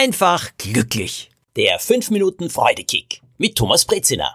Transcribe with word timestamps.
einfach 0.00 0.48
glücklich. 0.56 1.30
Der 1.56 1.78
5 1.78 2.08
Minuten 2.08 2.48
Freudekick 2.48 3.20
mit 3.36 3.56
Thomas 3.56 3.84
Brezina. 3.84 4.34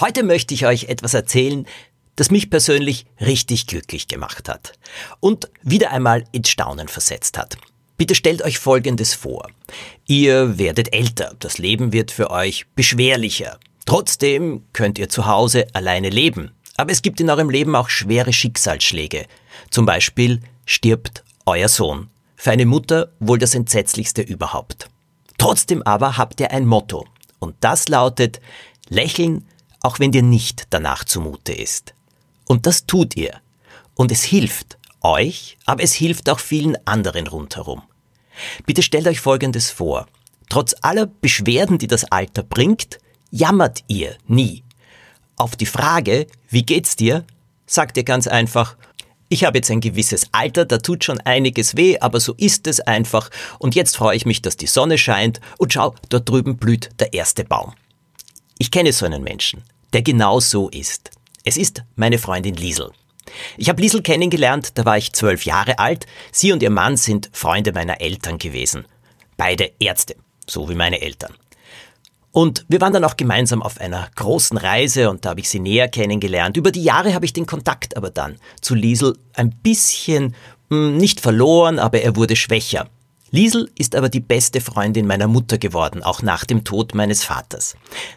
Heute 0.00 0.22
möchte 0.22 0.54
ich 0.54 0.66
euch 0.66 0.84
etwas 0.84 1.14
erzählen, 1.14 1.66
das 2.14 2.30
mich 2.30 2.48
persönlich 2.48 3.06
richtig 3.20 3.66
glücklich 3.66 4.06
gemacht 4.06 4.48
hat 4.48 4.74
und 5.18 5.50
wieder 5.62 5.90
einmal 5.90 6.22
ins 6.30 6.48
Staunen 6.48 6.86
versetzt 6.86 7.36
hat. 7.36 7.58
Bitte 7.96 8.14
stellt 8.14 8.42
euch 8.42 8.60
Folgendes 8.60 9.14
vor. 9.14 9.48
Ihr 10.06 10.58
werdet 10.58 10.94
älter, 10.94 11.34
das 11.40 11.58
Leben 11.58 11.92
wird 11.92 12.12
für 12.12 12.30
euch 12.30 12.66
beschwerlicher. 12.76 13.58
Trotzdem 13.84 14.64
könnt 14.72 15.00
ihr 15.00 15.08
zu 15.08 15.26
Hause 15.26 15.66
alleine 15.72 16.10
leben. 16.10 16.52
Aber 16.76 16.92
es 16.92 17.02
gibt 17.02 17.20
in 17.20 17.30
eurem 17.30 17.50
Leben 17.50 17.74
auch 17.74 17.88
schwere 17.88 18.32
Schicksalsschläge. 18.32 19.26
Zum 19.72 19.86
Beispiel 19.86 20.40
stirbt 20.66 21.24
euer 21.46 21.66
Sohn. 21.66 22.10
Für 22.40 22.52
eine 22.52 22.66
Mutter 22.66 23.10
wohl 23.18 23.38
das 23.38 23.56
Entsetzlichste 23.56 24.22
überhaupt. 24.22 24.88
Trotzdem 25.38 25.82
aber 25.82 26.16
habt 26.16 26.38
ihr 26.38 26.52
ein 26.52 26.66
Motto. 26.66 27.04
Und 27.40 27.56
das 27.60 27.88
lautet, 27.88 28.40
lächeln, 28.88 29.44
auch 29.80 29.98
wenn 29.98 30.12
dir 30.12 30.22
nicht 30.22 30.68
danach 30.70 31.02
zumute 31.02 31.52
ist. 31.52 31.94
Und 32.46 32.66
das 32.66 32.86
tut 32.86 33.16
ihr. 33.16 33.40
Und 33.94 34.12
es 34.12 34.22
hilft 34.22 34.78
euch, 35.00 35.58
aber 35.66 35.82
es 35.82 35.94
hilft 35.94 36.30
auch 36.30 36.38
vielen 36.38 36.78
anderen 36.86 37.26
rundherum. 37.26 37.82
Bitte 38.66 38.84
stellt 38.84 39.08
euch 39.08 39.18
Folgendes 39.18 39.72
vor. 39.72 40.06
Trotz 40.48 40.76
aller 40.80 41.06
Beschwerden, 41.06 41.78
die 41.78 41.88
das 41.88 42.04
Alter 42.04 42.44
bringt, 42.44 43.00
jammert 43.32 43.82
ihr 43.88 44.16
nie. 44.28 44.62
Auf 45.34 45.56
die 45.56 45.66
Frage, 45.66 46.28
wie 46.48 46.62
geht's 46.62 46.94
dir, 46.94 47.24
sagt 47.66 47.96
ihr 47.96 48.04
ganz 48.04 48.28
einfach, 48.28 48.76
ich 49.28 49.44
habe 49.44 49.58
jetzt 49.58 49.70
ein 49.70 49.80
gewisses 49.80 50.26
Alter, 50.32 50.64
da 50.64 50.78
tut 50.78 51.04
schon 51.04 51.20
einiges 51.20 51.76
weh, 51.76 51.98
aber 52.00 52.20
so 52.20 52.34
ist 52.34 52.66
es 52.66 52.80
einfach. 52.80 53.30
Und 53.58 53.74
jetzt 53.74 53.96
freue 53.96 54.16
ich 54.16 54.26
mich, 54.26 54.42
dass 54.42 54.56
die 54.56 54.66
Sonne 54.66 54.98
scheint 54.98 55.40
und 55.58 55.72
schau, 55.72 55.94
dort 56.08 56.28
drüben 56.28 56.56
blüht 56.56 56.90
der 56.98 57.12
erste 57.12 57.44
Baum. 57.44 57.74
Ich 58.58 58.70
kenne 58.70 58.92
so 58.92 59.06
einen 59.06 59.22
Menschen, 59.22 59.62
der 59.92 60.02
genau 60.02 60.40
so 60.40 60.68
ist. 60.70 61.10
Es 61.44 61.56
ist 61.56 61.82
meine 61.94 62.18
Freundin 62.18 62.54
Liesel. 62.54 62.90
Ich 63.56 63.68
habe 63.68 63.82
Liesel 63.82 64.02
kennengelernt, 64.02 64.72
da 64.74 64.84
war 64.84 64.96
ich 64.96 65.12
zwölf 65.12 65.44
Jahre 65.44 65.78
alt. 65.78 66.06
Sie 66.32 66.52
und 66.52 66.62
ihr 66.62 66.70
Mann 66.70 66.96
sind 66.96 67.28
Freunde 67.32 67.72
meiner 67.72 68.00
Eltern 68.00 68.38
gewesen. 68.38 68.86
Beide 69.36 69.70
Ärzte, 69.78 70.16
so 70.46 70.68
wie 70.68 70.74
meine 70.74 71.00
Eltern. 71.00 71.34
Und 72.30 72.64
wir 72.68 72.80
waren 72.80 72.92
dann 72.92 73.04
auch 73.04 73.16
gemeinsam 73.16 73.62
auf 73.62 73.80
einer 73.80 74.08
großen 74.14 74.58
Reise 74.58 75.10
und 75.10 75.24
da 75.24 75.30
habe 75.30 75.40
ich 75.40 75.48
sie 75.48 75.60
näher 75.60 75.88
kennengelernt. 75.88 76.56
Über 76.56 76.70
die 76.70 76.82
Jahre 76.82 77.14
habe 77.14 77.24
ich 77.24 77.32
den 77.32 77.46
Kontakt 77.46 77.96
aber 77.96 78.10
dann 78.10 78.36
zu 78.60 78.74
Liesel 78.74 79.16
ein 79.34 79.50
bisschen 79.50 80.34
hm, 80.70 80.96
nicht 80.98 81.20
verloren, 81.20 81.78
aber 81.78 82.02
er 82.02 82.16
wurde 82.16 82.36
schwächer. 82.36 82.88
Liesel 83.30 83.70
ist 83.76 83.94
aber 83.94 84.08
die 84.08 84.20
beste 84.20 84.60
Freundin 84.60 85.06
meiner 85.06 85.26
Mutter 85.26 85.58
geworden, 85.58 86.02
auch 86.02 86.22
nach 86.22 86.44
dem 86.44 86.64
Tod 86.64 86.94
meines 86.94 87.24
Vaters. 87.24 87.76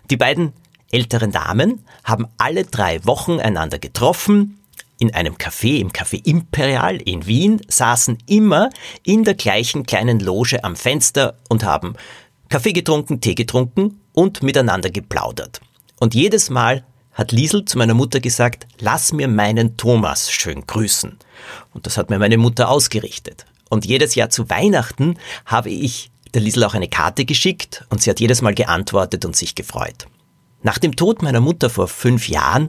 Die 0.10 0.18
beiden 0.18 0.54
älteren 0.92 1.32
Damen 1.32 1.86
haben 2.04 2.28
alle 2.38 2.64
drei 2.66 3.04
Wochen 3.06 3.40
einander 3.40 3.80
getroffen, 3.80 4.58
in 5.02 5.14
einem 5.16 5.34
Café, 5.34 5.80
im 5.80 5.92
Café 5.92 6.24
Imperial 6.24 6.98
in 6.98 7.26
Wien, 7.26 7.60
saßen 7.68 8.20
immer 8.28 8.70
in 9.04 9.24
der 9.24 9.34
gleichen 9.34 9.84
kleinen 9.84 10.20
Loge 10.20 10.64
am 10.64 10.76
Fenster 10.76 11.40
und 11.50 11.64
haben 11.64 11.96
Kaffee 12.52 12.74
getrunken, 12.74 13.22
Tee 13.22 13.34
getrunken 13.34 14.02
und 14.12 14.44
miteinander 14.44 14.90
geplaudert. 14.90 15.62
Und 16.00 16.14
jedes 16.14 16.50
Mal 16.50 16.84
hat 17.14 17.32
Liesel 17.32 17.64
zu 17.64 17.78
meiner 17.78 17.94
Mutter 17.94 18.20
gesagt, 18.20 18.68
lass 18.80 19.14
mir 19.14 19.30
meinen 19.30 19.78
Thomas 19.78 20.30
schön 20.32 20.68
grüßen. 20.68 21.18
Und 21.74 21.86
das 21.86 21.98
hat 21.98 22.10
mir 22.10 22.20
meine 22.20 22.38
Mutter 22.38 22.70
ausgerichtet. 22.70 23.46
Und 23.70 23.86
jedes 23.86 24.16
Jahr 24.16 24.30
zu 24.30 24.50
Weihnachten 24.50 25.18
habe 25.46 25.70
ich 25.70 26.12
der 26.34 26.42
Liesel 26.42 26.66
auch 26.66 26.74
eine 26.74 26.90
Karte 26.90 27.24
geschickt 27.24 27.86
und 27.90 28.02
sie 28.02 28.10
hat 28.10 28.20
jedes 28.20 28.42
Mal 28.42 28.54
geantwortet 28.54 29.24
und 29.24 29.36
sich 29.36 29.56
gefreut. 29.56 30.08
Nach 30.62 30.78
dem 30.78 30.98
Tod 30.98 31.22
meiner 31.22 31.40
Mutter 31.40 31.70
vor 31.70 31.88
fünf 31.88 32.28
Jahren 32.28 32.68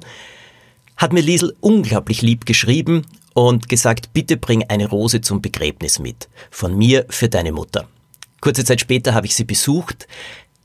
hat 0.97 1.13
mir 1.13 1.23
Liesel 1.23 1.57
unglaublich 1.61 2.23
lieb 2.23 2.47
geschrieben 2.47 3.05
und 3.35 3.69
gesagt, 3.69 4.13
bitte 4.13 4.37
bring 4.37 4.63
eine 4.69 4.89
Rose 4.89 5.23
zum 5.23 5.43
Begräbnis 5.43 5.99
mit. 5.99 6.29
Von 6.53 6.79
mir 6.79 7.05
für 7.09 7.29
deine 7.29 7.51
Mutter. 7.51 7.89
Kurze 8.43 8.65
Zeit 8.65 8.81
später 8.81 9.15
habe 9.15 9.27
ich 9.27 9.37
sie 9.37 9.45
besucht. 9.45 10.09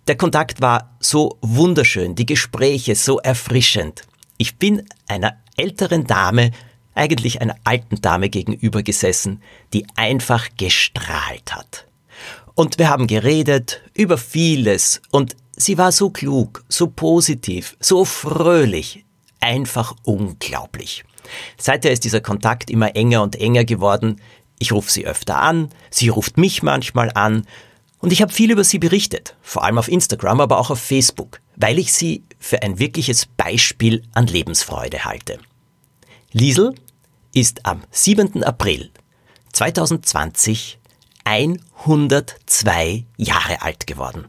Der 0.07 0.17
Kontakt 0.17 0.61
war 0.61 0.97
so 0.99 1.37
wunderschön, 1.41 2.15
die 2.15 2.25
Gespräche 2.25 2.95
so 2.95 3.19
erfrischend. 3.19 4.01
Ich 4.37 4.57
bin 4.57 4.83
einer 5.07 5.37
älteren 5.57 6.05
Dame, 6.05 6.51
eigentlich 6.95 7.39
einer 7.39 7.55
alten 7.65 8.01
Dame 8.01 8.29
gegenüber 8.29 8.81
gesessen, 8.81 9.43
die 9.73 9.85
einfach 9.95 10.47
gestrahlt 10.57 11.53
hat. 11.53 11.85
Und 12.55 12.79
wir 12.79 12.89
haben 12.89 13.05
geredet 13.05 13.81
über 13.93 14.17
vieles 14.17 14.99
und 15.11 15.35
sie 15.55 15.77
war 15.77 15.91
so 15.91 16.09
klug, 16.09 16.63
so 16.67 16.87
positiv, 16.87 17.77
so 17.79 18.05
fröhlich, 18.05 19.05
einfach 19.39 19.93
unglaublich. 20.01 21.03
Seither 21.57 21.91
ist 21.91 22.05
dieser 22.05 22.21
Kontakt 22.21 22.71
immer 22.71 22.95
enger 22.95 23.21
und 23.21 23.35
enger 23.35 23.65
geworden. 23.65 24.19
Ich 24.59 24.71
rufe 24.71 24.91
sie 24.91 25.05
öfter 25.05 25.39
an, 25.39 25.69
sie 25.91 26.09
ruft 26.09 26.37
mich 26.37 26.63
manchmal 26.63 27.11
an 27.13 27.45
und 27.99 28.11
ich 28.11 28.21
habe 28.21 28.31
viel 28.31 28.51
über 28.51 28.63
sie 28.63 28.79
berichtet, 28.79 29.35
vor 29.41 29.63
allem 29.63 29.77
auf 29.77 29.87
Instagram, 29.87 30.41
aber 30.41 30.59
auch 30.59 30.69
auf 30.69 30.79
Facebook, 30.79 31.41
weil 31.55 31.79
ich 31.79 31.93
sie 31.93 32.23
für 32.39 32.61
ein 32.63 32.79
wirkliches 32.79 33.25
Beispiel 33.25 34.03
an 34.13 34.27
Lebensfreude 34.27 35.05
halte. 35.05 35.39
Liesel 36.31 36.75
ist 37.33 37.65
am 37.65 37.83
7. 37.91 38.43
April 38.43 38.91
2020 39.53 40.79
102 41.23 43.05
Jahre 43.17 43.61
alt 43.61 43.85
geworden. 43.85 44.27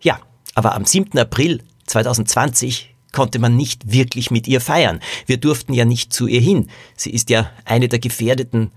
Ja, 0.00 0.20
aber 0.54 0.74
am 0.74 0.84
7. 0.84 1.18
April 1.18 1.62
2020 1.86 2.94
konnte 3.12 3.38
man 3.38 3.56
nicht 3.56 3.90
wirklich 3.90 4.30
mit 4.30 4.46
ihr 4.46 4.60
feiern. 4.60 5.00
Wir 5.24 5.38
durften 5.38 5.72
ja 5.72 5.86
nicht 5.86 6.12
zu 6.12 6.26
ihr 6.26 6.40
hin. 6.40 6.68
Sie 6.94 7.10
ist 7.10 7.30
ja 7.30 7.50
eine 7.64 7.88
der 7.88 8.00
gefährdeten 8.00 8.70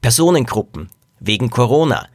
Personengruppen 0.00 0.90
wegen 1.18 1.50
Corona. 1.50 2.08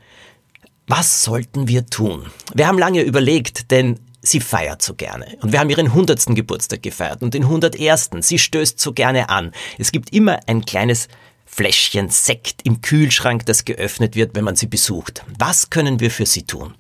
Was 0.87 1.23
sollten 1.23 1.67
wir 1.67 1.85
tun? 1.87 2.25
Wir 2.53 2.67
haben 2.67 2.77
lange 2.77 3.01
überlegt, 3.01 3.71
denn 3.71 3.99
sie 4.21 4.39
feiert 4.39 4.81
so 4.81 4.93
gerne. 4.95 5.37
Und 5.41 5.51
wir 5.51 5.59
haben 5.59 5.69
ihren 5.69 5.93
hundertsten 5.93 6.35
Geburtstag 6.35 6.83
gefeiert 6.83 7.21
und 7.21 7.33
den 7.33 7.47
hundertersten. 7.47 8.21
Sie 8.21 8.39
stößt 8.39 8.79
so 8.79 8.93
gerne 8.93 9.29
an. 9.29 9.51
Es 9.77 9.91
gibt 9.91 10.13
immer 10.13 10.39
ein 10.47 10.65
kleines 10.65 11.07
Fläschchen 11.45 12.09
Sekt 12.09 12.61
im 12.63 12.81
Kühlschrank, 12.81 13.45
das 13.45 13.65
geöffnet 13.65 14.15
wird, 14.15 14.35
wenn 14.35 14.43
man 14.43 14.55
sie 14.55 14.67
besucht. 14.67 15.23
Was 15.39 15.69
können 15.69 15.99
wir 15.99 16.11
für 16.11 16.25
sie 16.25 16.43
tun? 16.43 16.73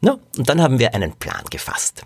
Na, 0.00 0.18
und 0.36 0.48
dann 0.48 0.62
haben 0.62 0.78
wir 0.78 0.94
einen 0.94 1.12
Plan 1.14 1.44
gefasst. 1.50 2.04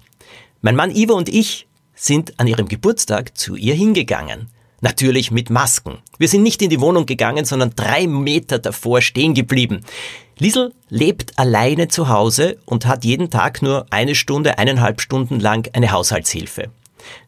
Mein 0.62 0.76
Mann 0.76 0.94
Ivo 0.94 1.14
und 1.14 1.28
ich 1.28 1.66
sind 1.94 2.38
an 2.40 2.46
ihrem 2.46 2.68
Geburtstag 2.68 3.36
zu 3.36 3.56
ihr 3.56 3.74
hingegangen. 3.74 4.48
Natürlich 4.80 5.30
mit 5.30 5.50
Masken. 5.50 5.98
Wir 6.18 6.28
sind 6.28 6.42
nicht 6.42 6.62
in 6.62 6.70
die 6.70 6.80
Wohnung 6.80 7.04
gegangen, 7.04 7.44
sondern 7.44 7.72
drei 7.76 8.06
Meter 8.06 8.58
davor 8.58 9.02
stehen 9.02 9.34
geblieben. 9.34 9.80
Liesel 10.38 10.72
lebt 10.88 11.38
alleine 11.38 11.88
zu 11.88 12.08
Hause 12.08 12.56
und 12.64 12.86
hat 12.86 13.04
jeden 13.04 13.30
Tag 13.30 13.60
nur 13.60 13.86
eine 13.90 14.14
Stunde, 14.14 14.58
eineinhalb 14.58 15.02
Stunden 15.02 15.38
lang 15.38 15.68
eine 15.74 15.92
Haushaltshilfe. 15.92 16.70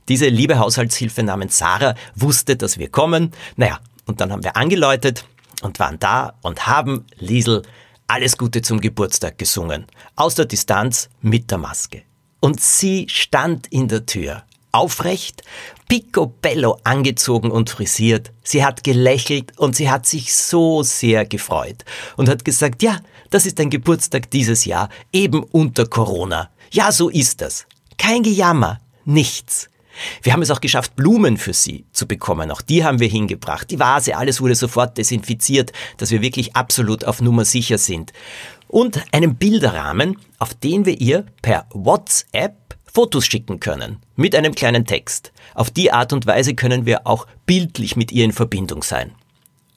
Diese 0.08 0.28
liebe 0.28 0.58
Haushaltshilfe 0.58 1.22
namens 1.22 1.58
Sarah 1.58 1.94
wusste, 2.14 2.56
dass 2.56 2.78
wir 2.78 2.88
kommen. 2.88 3.32
Naja, 3.56 3.80
und 4.06 4.20
dann 4.20 4.32
haben 4.32 4.44
wir 4.44 4.56
angeläutet 4.56 5.24
und 5.62 5.78
waren 5.78 5.98
da 5.98 6.34
und 6.40 6.66
haben 6.66 7.04
Liesel 7.18 7.62
alles 8.06 8.38
Gute 8.38 8.62
zum 8.62 8.80
Geburtstag 8.80 9.38
gesungen. 9.38 9.86
Aus 10.16 10.34
der 10.34 10.46
Distanz 10.46 11.10
mit 11.20 11.50
der 11.50 11.58
Maske. 11.58 12.02
Und 12.40 12.60
sie 12.60 13.06
stand 13.08 13.66
in 13.68 13.88
der 13.88 14.06
Tür 14.06 14.42
aufrecht, 14.72 15.42
picobello 15.88 16.78
angezogen 16.84 17.50
und 17.50 17.70
frisiert. 17.70 18.32
Sie 18.42 18.64
hat 18.64 18.82
gelächelt 18.82 19.58
und 19.58 19.76
sie 19.76 19.90
hat 19.90 20.06
sich 20.06 20.34
so 20.34 20.82
sehr 20.82 21.24
gefreut 21.26 21.84
und 22.16 22.28
hat 22.28 22.44
gesagt, 22.44 22.82
ja, 22.82 23.00
das 23.30 23.46
ist 23.46 23.60
ein 23.60 23.70
Geburtstag 23.70 24.30
dieses 24.30 24.64
Jahr, 24.64 24.88
eben 25.12 25.42
unter 25.42 25.86
Corona. 25.86 26.50
Ja, 26.70 26.90
so 26.90 27.08
ist 27.08 27.40
das. 27.40 27.66
Kein 27.98 28.22
Gejammer, 28.22 28.80
nichts. 29.04 29.68
Wir 30.22 30.32
haben 30.32 30.42
es 30.42 30.50
auch 30.50 30.60
geschafft, 30.60 30.96
Blumen 30.96 31.36
für 31.36 31.52
sie 31.52 31.84
zu 31.92 32.06
bekommen. 32.06 32.50
Auch 32.50 32.62
die 32.62 32.84
haben 32.84 32.98
wir 32.98 33.08
hingebracht. 33.08 33.70
Die 33.70 33.78
Vase, 33.78 34.16
alles 34.16 34.40
wurde 34.40 34.54
sofort 34.54 34.96
desinfiziert, 34.98 35.72
dass 35.98 36.10
wir 36.10 36.22
wirklich 36.22 36.56
absolut 36.56 37.04
auf 37.04 37.20
Nummer 37.20 37.44
sicher 37.44 37.78
sind. 37.78 38.12
Und 38.68 39.02
einen 39.12 39.36
Bilderrahmen, 39.36 40.16
auf 40.38 40.54
den 40.54 40.86
wir 40.86 40.98
ihr 41.00 41.26
per 41.42 41.66
WhatsApp 41.74 42.56
Fotos 42.94 43.24
schicken 43.24 43.58
können 43.58 44.00
mit 44.16 44.34
einem 44.34 44.54
kleinen 44.54 44.84
Text. 44.84 45.32
Auf 45.54 45.70
die 45.70 45.92
Art 45.92 46.12
und 46.12 46.26
Weise 46.26 46.54
können 46.54 46.84
wir 46.84 47.06
auch 47.06 47.26
bildlich 47.46 47.96
mit 47.96 48.12
ihr 48.12 48.24
in 48.24 48.32
Verbindung 48.32 48.82
sein. 48.82 49.12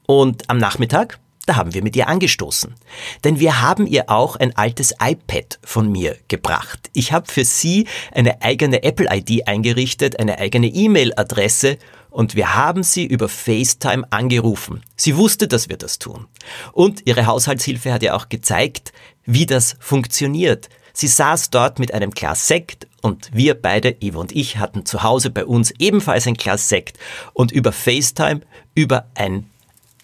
Und 0.06 0.50
am 0.50 0.58
Nachmittag, 0.58 1.18
da 1.46 1.56
haben 1.56 1.74
wir 1.74 1.82
mit 1.82 1.96
ihr 1.96 2.10
angestoßen. 2.10 2.76
Denn 3.24 3.40
wir 3.40 3.62
haben 3.62 3.88
ihr 3.88 4.10
auch 4.10 4.36
ein 4.36 4.54
altes 4.58 4.96
iPad 5.02 5.60
von 5.64 5.90
mir 5.90 6.18
gebracht. 6.28 6.90
Ich 6.92 7.14
habe 7.14 7.32
für 7.32 7.46
sie 7.46 7.88
eine 8.12 8.42
eigene 8.42 8.84
Apple-ID 8.84 9.48
eingerichtet, 9.48 10.20
eine 10.20 10.38
eigene 10.38 10.68
E-Mail-Adresse 10.68 11.78
und 12.10 12.36
wir 12.36 12.56
haben 12.56 12.84
sie 12.84 13.06
über 13.06 13.30
FaceTime 13.30 14.08
angerufen. 14.10 14.82
Sie 14.98 15.16
wusste, 15.16 15.48
dass 15.48 15.70
wir 15.70 15.78
das 15.78 16.00
tun. 16.00 16.28
Und 16.74 17.08
ihre 17.08 17.28
Haushaltshilfe 17.28 17.94
hat 17.94 18.04
ja 18.04 18.14
auch 18.14 18.28
gezeigt, 18.28 18.92
wie 19.26 19.46
das 19.46 19.78
funktioniert. 19.80 20.68
Sie 20.96 21.08
saß 21.08 21.50
dort 21.50 21.78
mit 21.78 21.94
einem 21.94 22.12
Glas 22.12 22.48
Sekt 22.48 22.88
und 23.02 23.30
wir 23.34 23.54
beide, 23.54 23.98
Ivo 24.00 24.22
und 24.22 24.32
ich, 24.32 24.58
hatten 24.58 24.86
zu 24.86 25.04
Hause 25.04 25.30
bei 25.30 25.46
uns 25.46 25.72
ebenfalls 25.78 26.26
ein 26.26 26.36
Glas 26.36 26.70
Sekt 26.70 26.98
und 27.34 27.52
über 27.52 27.74
FaceTime, 27.74 28.40
über 28.76 29.12
ein 29.14 29.50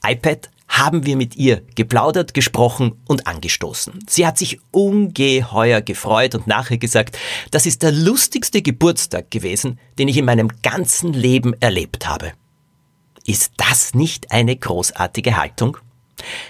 iPad 0.06 0.50
haben 0.68 1.06
wir 1.06 1.16
mit 1.16 1.38
ihr 1.38 1.62
geplaudert, 1.76 2.34
gesprochen 2.34 3.02
und 3.08 3.26
angestoßen. 3.26 4.00
Sie 4.08 4.28
hat 4.28 4.38
sich 4.38 4.60
ungeheuer 4.72 5.80
gefreut 5.82 6.36
und 6.36 6.46
nachher 6.46 6.78
gesagt, 6.78 7.18
das 7.52 7.66
ist 7.66 7.84
der 7.84 7.94
lustigste 7.94 8.62
Geburtstag 8.62 9.32
gewesen, 9.32 9.80
den 9.98 10.10
ich 10.10 10.18
in 10.18 10.26
meinem 10.26 10.50
ganzen 10.62 11.14
Leben 11.14 11.54
erlebt 11.62 12.08
habe. 12.08 12.34
Ist 13.26 13.54
das 13.56 13.94
nicht 13.94 14.32
eine 14.32 14.58
großartige 14.58 15.38
Haltung? 15.38 15.78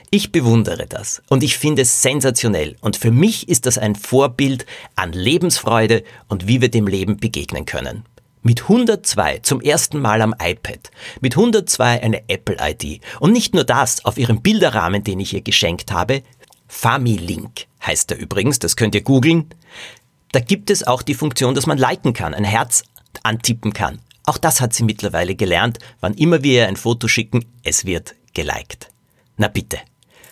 Ich 0.10 0.32
bewundere 0.32 0.88
das 0.88 1.22
und 1.30 1.44
ich 1.44 1.58
finde 1.58 1.84
es 1.84 2.02
sensationell 2.02 2.76
und 2.82 2.98
für 2.98 3.12
mich 3.12 3.50
ist 3.50 3.66
das 3.66 3.78
ein 3.78 3.96
Vorbild 3.96 4.66
an 4.96 5.14
Lebensfreude 5.14 6.04
und 6.28 6.48
wie 6.48 6.62
wir 6.62 6.70
dem 6.70 6.88
Leben 6.88 7.18
begegnen 7.18 7.66
können. 7.66 8.04
Mit 8.44 8.64
102 8.64 9.40
zum 9.40 9.62
ersten 9.62 10.00
Mal 10.00 10.22
am 10.22 10.34
iPad. 10.42 10.90
Mit 11.22 11.36
102 11.36 12.02
eine 12.02 12.28
Apple-ID. 12.28 13.02
Und 13.20 13.34
nicht 13.34 13.54
nur 13.54 13.64
das, 13.64 14.04
auf 14.04 14.18
ihrem 14.18 14.42
Bilderrahmen, 14.42 15.04
den 15.04 15.20
ich 15.20 15.34
ihr 15.34 15.42
geschenkt 15.42 15.92
habe, 15.92 16.24
Familink 16.68 17.68
heißt 17.86 18.12
er 18.12 18.18
übrigens, 18.18 18.58
das 18.58 18.76
könnt 18.76 18.96
ihr 18.96 19.04
googeln. 19.04 19.54
Da 20.32 20.40
gibt 20.40 20.72
es 20.72 20.88
auch 20.88 21.04
die 21.04 21.14
Funktion, 21.14 21.54
dass 21.54 21.68
man 21.68 21.78
liken 21.78 22.14
kann, 22.14 22.34
ein 22.34 22.44
Herz 22.44 22.84
antippen 23.24 23.74
kann. 23.74 24.00
Auch 24.26 24.38
das 24.38 24.62
hat 24.62 24.74
sie 24.74 24.84
mittlerweile 24.84 25.36
gelernt. 25.36 25.80
Wann 26.00 26.14
immer 26.14 26.42
wir 26.42 26.62
ihr 26.62 26.68
ein 26.68 26.78
Foto 26.78 27.08
schicken, 27.08 27.46
es 27.64 27.86
wird 27.86 28.16
geliked. 28.34 28.90
Na 29.38 29.48
bitte. 29.48 29.80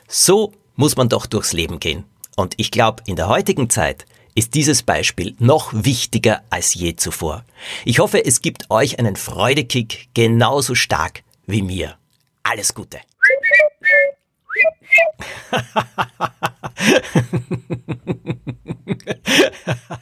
So 0.08 0.54
muss 0.76 0.96
man 0.96 1.10
doch 1.10 1.26
durchs 1.26 1.54
Leben 1.54 1.80
gehen. 1.80 2.06
Und 2.36 2.54
ich 2.58 2.70
glaube, 2.72 3.04
in 3.06 3.16
der 3.16 3.28
heutigen 3.28 3.70
Zeit 3.70 4.06
ist 4.36 4.54
dieses 4.54 4.84
Beispiel 4.84 5.36
noch 5.40 5.72
wichtiger 5.74 6.44
als 6.50 6.74
je 6.74 6.96
zuvor. 6.96 7.44
Ich 7.84 8.00
hoffe, 8.00 8.24
es 8.24 8.42
gibt 8.42 8.72
euch 8.72 9.00
einen 9.00 9.18
Freudekick 9.18 10.10
genauso 10.14 10.76
stark 10.76 11.24
wie 11.46 11.62
mir. 11.62 11.98
Alles 12.44 12.74
Gute. 12.74 13.00